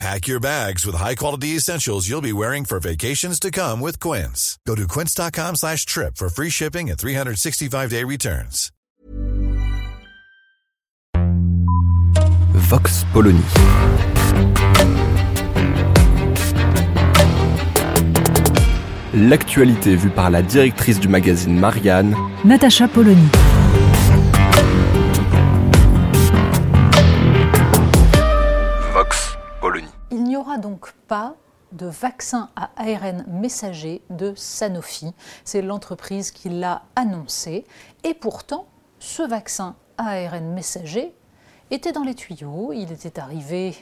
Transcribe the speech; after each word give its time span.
Pack 0.00 0.26
your 0.26 0.40
bags 0.40 0.84
with 0.84 0.96
high-quality 0.96 1.56
essentials 1.56 2.08
you'll 2.08 2.20
be 2.20 2.32
wearing 2.32 2.64
for 2.64 2.80
vacations 2.80 3.38
to 3.40 3.50
come 3.50 3.80
with 3.80 4.00
Quince. 4.00 4.58
Go 4.66 4.74
to 4.74 4.86
quince.com 4.88 5.56
slash 5.56 5.86
trip 5.86 6.16
for 6.16 6.28
free 6.28 6.50
shipping 6.50 6.90
and 6.90 6.98
365-day 6.98 8.04
returns. 8.04 8.70
Vox 12.54 13.04
Polony. 13.12 13.42
L'actualité 19.14 19.94
vue 19.94 20.10
par 20.10 20.30
la 20.30 20.42
directrice 20.42 20.98
du 20.98 21.08
magazine 21.08 21.58
Marianne, 21.58 22.16
Natacha 22.44 22.88
Polony. 22.88 23.28
N'y 30.34 30.40
aura 30.40 30.58
donc 30.58 30.92
pas 31.06 31.36
de 31.70 31.86
vaccin 31.86 32.50
à 32.56 32.70
ARN 32.76 33.24
messager 33.28 34.02
de 34.10 34.34
Sanofi. 34.34 35.14
C'est 35.44 35.62
l'entreprise 35.62 36.32
qui 36.32 36.48
l'a 36.48 36.82
annoncé. 36.96 37.64
Et 38.02 38.14
pourtant, 38.14 38.66
ce 38.98 39.22
vaccin 39.22 39.76
à 39.96 40.08
ARN 40.10 40.52
messager 40.52 41.14
était 41.70 41.92
dans 41.92 42.02
les 42.02 42.16
tuyaux. 42.16 42.72
Il 42.72 42.90
était 42.90 43.20
arrivé 43.20 43.76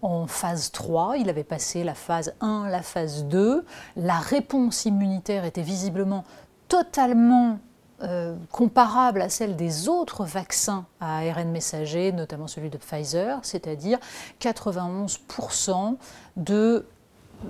en 0.00 0.26
phase 0.26 0.72
3, 0.72 1.18
il 1.18 1.28
avait 1.28 1.44
passé 1.44 1.84
la 1.84 1.94
phase 1.94 2.34
1, 2.40 2.68
la 2.70 2.82
phase 2.82 3.26
2. 3.26 3.66
La 3.96 4.18
réponse 4.18 4.86
immunitaire 4.86 5.44
était 5.44 5.60
visiblement 5.60 6.24
totalement 6.68 7.58
euh, 8.02 8.34
comparable 8.50 9.22
à 9.22 9.28
celle 9.28 9.56
des 9.56 9.88
autres 9.88 10.24
vaccins 10.24 10.86
à 11.00 11.18
ARN 11.18 11.50
messager, 11.50 12.12
notamment 12.12 12.48
celui 12.48 12.70
de 12.70 12.78
Pfizer, 12.78 13.38
c'est-à-dire 13.42 13.98
91% 14.40 15.96
de 16.36 16.86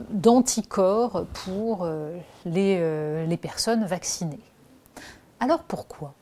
d'anticorps 0.08 1.26
pour 1.44 1.84
euh, 1.84 2.16
les, 2.46 2.78
euh, 2.80 3.26
les 3.26 3.36
personnes 3.36 3.84
vaccinées. 3.84 4.40
Alors 5.38 5.62
pourquoi? 5.64 6.14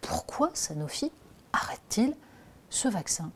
Pourquoi 0.00 0.50
Sanofi 0.54 1.12
arrête-t-il 1.52 2.14
ce 2.70 2.88
vaccin? 2.88 3.30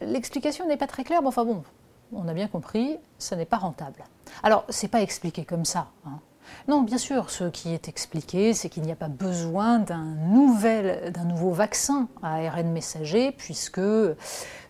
L'explication 0.00 0.66
n'est 0.66 0.76
pas 0.76 0.88
très 0.88 1.04
claire, 1.04 1.22
mais 1.22 1.28
enfin 1.28 1.44
bon, 1.44 1.62
on 2.12 2.26
a 2.26 2.34
bien 2.34 2.48
compris, 2.48 2.96
ça 3.18 3.36
n'est 3.36 3.44
pas 3.44 3.58
rentable. 3.58 4.02
Alors, 4.42 4.64
c'est 4.68 4.88
pas 4.88 5.02
expliqué 5.02 5.44
comme 5.44 5.64
ça. 5.64 5.88
hein. 6.06 6.18
Non, 6.68 6.82
bien 6.82 6.98
sûr, 6.98 7.30
ce 7.30 7.44
qui 7.44 7.72
est 7.72 7.88
expliqué, 7.88 8.54
c'est 8.54 8.68
qu'il 8.68 8.82
n'y 8.82 8.92
a 8.92 8.96
pas 8.96 9.08
besoin 9.08 9.78
d'un 9.78 10.14
nouveau 11.24 11.50
vaccin 11.50 12.08
à 12.22 12.36
ARN 12.36 12.70
messager, 12.70 13.32
puisque 13.32 13.80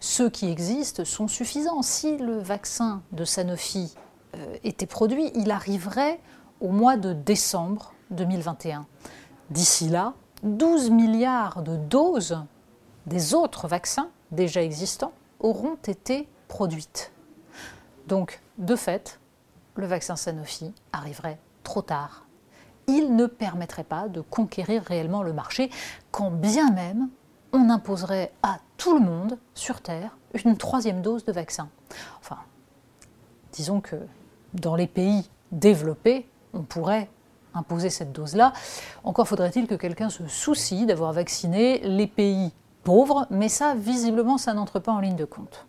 ceux 0.01 0.31
qui 0.31 0.51
existent 0.51 1.05
sont 1.05 1.29
suffisants. 1.29 1.83
Si 1.83 2.17
le 2.17 2.39
vaccin 2.39 3.03
de 3.13 3.25
Sanofi 3.25 3.95
euh, 4.37 4.57
était 4.65 4.87
produit, 4.87 5.31
il 5.35 5.51
arriverait 5.51 6.21
au 6.61 6.69
mois 6.69 6.97
de 6.97 7.13
décembre 7.13 7.95
2021. 8.11 8.87
D'ici 9.51 9.89
là, 9.89 10.15
12 10.43 10.91
milliards 10.91 11.63
de 11.63 11.77
doses 11.77 12.39
des 13.07 13.35
autres 13.35 13.69
vaccins 13.69 14.09
déjà 14.31 14.63
existants 14.63 15.13
auront 15.41 15.77
été 15.87 16.29
produites. 16.49 17.13
Donc, 18.07 18.41
de 18.59 18.77
fait, 18.77 19.21
le 19.75 19.87
vaccin 19.87 20.17
Sanofi 20.17 20.73
arriverait 20.93 21.39
trop 21.71 21.83
tard. 21.83 22.27
Il 22.89 23.15
ne 23.15 23.27
permettrait 23.27 23.85
pas 23.85 24.09
de 24.09 24.21
conquérir 24.21 24.83
réellement 24.83 25.23
le 25.23 25.33
marché, 25.33 25.71
quand 26.11 26.33
bien 26.33 26.73
même 26.73 27.09
on 27.53 27.71
imposerait 27.71 28.33
à 28.43 28.59
tout 28.77 28.95
le 28.95 29.05
monde 29.05 29.39
sur 29.55 29.81
Terre 29.81 30.17
une 30.45 30.57
troisième 30.57 31.01
dose 31.01 31.25
de 31.25 31.31
vaccin. 31.31 31.69
Enfin, 32.19 32.39
disons 33.53 33.81
que 33.81 33.95
dans 34.53 34.75
les 34.75 34.89
pays 34.89 35.31
développés, 35.53 36.29
on 36.55 36.63
pourrait 36.63 37.09
imposer 37.55 37.89
cette 37.89 38.11
dose-là. 38.11 38.53
Encore 39.05 39.29
faudrait-il 39.29 39.69
que 39.69 39.77
quelqu'un 39.77 40.11
se 40.11 40.27
soucie 40.27 40.87
d'avoir 40.87 41.13
vacciné 41.13 41.79
les 41.85 42.09
pays 42.09 42.53
pauvres, 42.83 43.29
mais 43.31 43.49
ça, 43.49 43.77
visiblement, 43.77 44.39
ça 44.39 44.55
n'entre 44.55 44.81
pas 44.81 44.91
en 44.91 44.99
ligne 44.99 45.15
de 45.15 45.25
compte. 45.25 45.67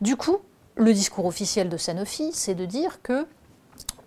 Du 0.00 0.14
coup, 0.14 0.38
le 0.76 0.92
discours 0.92 1.26
officiel 1.26 1.68
de 1.68 1.76
Sanofi, 1.76 2.30
c'est 2.32 2.54
de 2.54 2.66
dire 2.66 3.02
que 3.02 3.26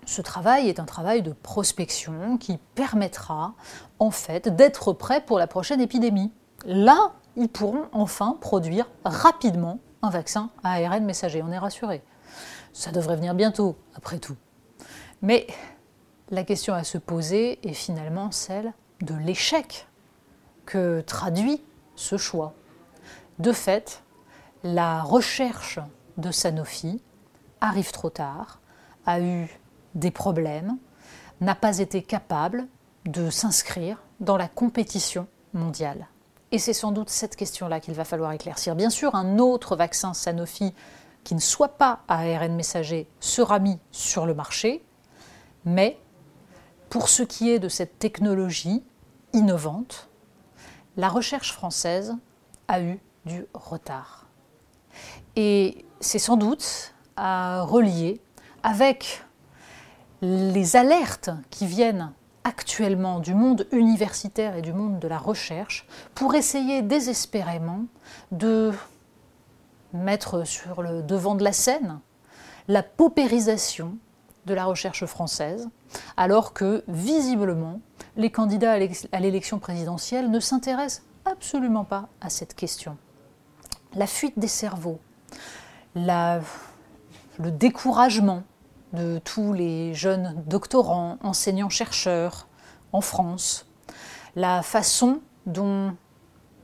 ce 0.06 0.22
travail 0.22 0.70
est 0.70 0.80
un 0.80 0.86
travail 0.86 1.22
de 1.22 1.32
prospection 1.34 2.38
qui 2.38 2.58
permettra 2.76 3.54
en 4.00 4.12
fait 4.12 4.48
d'être 4.56 4.94
prêt 4.94 5.22
pour 5.22 5.40
la 5.40 5.48
prochaine 5.48 5.82
épidémie. 5.82 6.32
Là, 6.66 7.14
ils 7.36 7.50
pourront 7.50 7.86
enfin 7.92 8.38
produire 8.40 8.90
rapidement 9.04 9.80
un 10.02 10.10
vaccin 10.10 10.50
à 10.64 10.74
ARN 10.74 11.04
messager, 11.04 11.42
on 11.44 11.52
est 11.52 11.58
rassuré. 11.58 12.04
Ça 12.74 12.92
devrait 12.92 13.16
venir 13.16 13.34
bientôt, 13.34 13.76
après 13.96 14.20
tout. 14.20 14.36
Mais 15.22 15.48
la 16.30 16.44
question 16.44 16.74
à 16.74 16.84
se 16.84 16.98
poser 16.98 17.60
est 17.68 17.74
finalement 17.74 18.32
celle 18.32 18.74
de 19.02 19.16
l'échec 19.16 19.88
que 20.66 21.02
traduit 21.02 21.64
ce 21.96 22.18
choix. 22.18 22.54
De 23.40 23.52
fait, 23.52 24.04
la 24.64 25.02
recherche 25.02 25.80
de 26.18 26.32
Sanofi 26.32 27.02
arrive 27.62 27.92
trop 27.92 28.10
tard, 28.10 28.60
a 29.06 29.20
eu 29.20 29.50
des 29.96 30.12
problèmes, 30.12 30.78
n'a 31.42 31.56
pas 31.56 31.80
été 31.80 32.02
capable 32.02 32.68
de 33.06 33.30
s'inscrire 33.30 34.02
dans 34.20 34.38
la 34.38 34.48
compétition 34.48 35.28
mondiale. 35.54 36.08
Et 36.52 36.60
c'est 36.60 36.74
sans 36.74 36.92
doute 36.92 37.10
cette 37.10 37.36
question-là 37.36 37.80
qu'il 37.80 37.94
va 37.94 38.06
falloir 38.06 38.32
éclaircir. 38.32 38.76
Bien 38.76 38.90
sûr, 38.90 39.16
un 39.16 39.40
autre 39.40 39.76
vaccin 39.76 40.14
Sanofi 40.14 40.74
qui 41.24 41.36
ne 41.36 41.40
soit 41.40 41.78
pas 41.78 42.02
à 42.08 42.20
ARN 42.20 42.56
messager 42.56 43.08
sera 43.20 43.60
mis 43.60 43.80
sur 43.92 44.26
le 44.26 44.36
marché, 44.36 44.84
mais 45.66 46.00
pour 46.90 47.10
ce 47.10 47.24
qui 47.24 47.50
est 47.50 47.60
de 47.60 47.68
cette 47.68 48.00
technologie 48.00 48.84
innovante, 49.34 50.08
la 50.98 51.10
recherche 51.10 51.52
française 51.52 52.16
a 52.68 52.80
eu 52.80 53.00
du 53.26 53.46
retard. 53.54 54.28
Et 55.36 55.86
c'est 56.00 56.20
sans 56.20 56.38
doute 56.38 56.94
à 57.18 57.64
relier 57.64 58.22
avec 58.64 59.24
les 60.26 60.76
alertes 60.76 61.30
qui 61.50 61.68
viennent 61.68 62.12
actuellement 62.44 63.20
du 63.20 63.34
monde 63.34 63.68
universitaire 63.72 64.56
et 64.56 64.62
du 64.62 64.74
monde 64.74 65.00
de 65.00 65.08
la 65.08 65.18
recherche 65.18 65.88
pour 66.14 66.36
essayer 66.36 66.82
désespérément 66.82 67.86
de 68.32 68.72
mettre 69.94 70.46
sur 70.46 70.82
le 70.82 71.02
devant 71.04 71.36
de 71.36 71.44
la 71.44 71.54
scène 71.54 72.00
la 72.68 72.84
paupérisation 72.84 73.98
de 74.46 74.54
la 74.54 74.66
recherche 74.66 75.06
française, 75.06 75.70
alors 76.18 76.54
que 76.54 76.84
visiblement 76.88 77.80
les 78.16 78.32
candidats 78.32 78.74
à 79.12 79.20
l'élection 79.20 79.60
présidentielle 79.60 80.30
ne 80.30 80.40
s'intéressent 80.40 81.04
absolument 81.26 81.84
pas 81.84 82.10
à 82.22 82.30
cette 82.30 82.56
question. 82.56 82.98
La 83.96 84.08
fuite 84.08 84.38
des 84.38 84.48
cerveaux, 84.48 85.00
le 85.96 86.42
découragement 87.40 88.44
de 88.96 89.20
tous 89.20 89.54
les 89.54 89.94
jeunes 89.94 90.44
doctorants, 90.48 91.18
enseignants-chercheurs 91.22 92.48
en 92.92 93.02
France, 93.02 93.68
la 94.36 94.62
façon 94.64 95.22
dont 95.46 95.96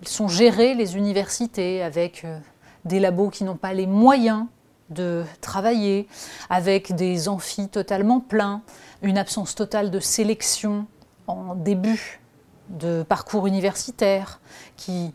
sont 0.03 0.27
gérées 0.27 0.73
les 0.73 0.97
universités 0.97 1.83
avec 1.83 2.25
euh, 2.25 2.39
des 2.85 2.99
labos 2.99 3.29
qui 3.29 3.43
n'ont 3.43 3.57
pas 3.57 3.73
les 3.73 3.85
moyens 3.85 4.45
de 4.89 5.23
travailler, 5.39 6.07
avec 6.49 6.95
des 6.95 7.29
amphis 7.29 7.69
totalement 7.69 8.19
pleins, 8.19 8.61
une 9.01 9.17
absence 9.17 9.55
totale 9.55 9.89
de 9.89 9.99
sélection 9.99 10.85
en 11.27 11.55
début 11.55 12.19
de 12.69 13.03
parcours 13.03 13.47
universitaire 13.47 14.41
qui 14.75 15.13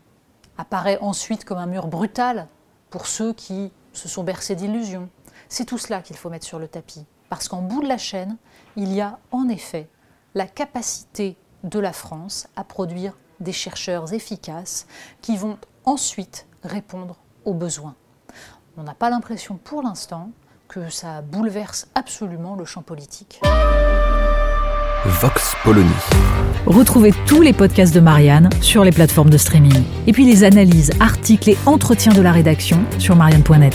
apparaît 0.56 0.98
ensuite 1.00 1.44
comme 1.44 1.58
un 1.58 1.66
mur 1.66 1.88
brutal 1.88 2.46
pour 2.90 3.06
ceux 3.06 3.32
qui 3.32 3.70
se 3.92 4.08
sont 4.08 4.24
bercés 4.24 4.54
d'illusions. 4.54 5.08
C'est 5.48 5.64
tout 5.64 5.78
cela 5.78 6.02
qu'il 6.02 6.16
faut 6.16 6.30
mettre 6.30 6.46
sur 6.46 6.58
le 6.58 6.68
tapis. 6.68 7.04
Parce 7.28 7.48
qu'en 7.48 7.62
bout 7.62 7.82
de 7.82 7.88
la 7.88 7.98
chaîne, 7.98 8.36
il 8.76 8.92
y 8.92 9.00
a 9.00 9.18
en 9.30 9.48
effet 9.48 9.88
la 10.34 10.46
capacité 10.46 11.36
de 11.64 11.78
la 11.78 11.92
France 11.92 12.48
à 12.56 12.64
produire 12.64 13.16
des 13.40 13.52
chercheurs 13.52 14.12
efficaces 14.12 14.86
qui 15.20 15.36
vont 15.36 15.58
ensuite 15.84 16.46
répondre 16.62 17.16
aux 17.44 17.54
besoins. 17.54 17.94
On 18.76 18.82
n'a 18.82 18.94
pas 18.94 19.10
l'impression 19.10 19.56
pour 19.56 19.82
l'instant 19.82 20.30
que 20.68 20.90
ça 20.90 21.22
bouleverse 21.22 21.88
absolument 21.94 22.56
le 22.56 22.64
champ 22.64 22.82
politique. 22.82 23.40
Vox 25.06 25.54
Polony. 25.62 25.88
Retrouvez 26.66 27.12
tous 27.26 27.40
les 27.40 27.52
podcasts 27.52 27.94
de 27.94 28.00
Marianne 28.00 28.50
sur 28.60 28.82
les 28.82 28.90
plateformes 28.90 29.30
de 29.30 29.38
streaming. 29.38 29.84
Et 30.06 30.12
puis 30.12 30.26
les 30.26 30.42
analyses, 30.42 30.90
articles 30.98 31.50
et 31.50 31.58
entretiens 31.64 32.12
de 32.12 32.20
la 32.20 32.32
rédaction 32.32 32.84
sur 32.98 33.14
marianne.net. 33.14 33.74